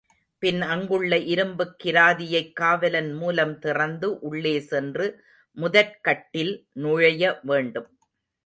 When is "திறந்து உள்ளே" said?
3.59-4.59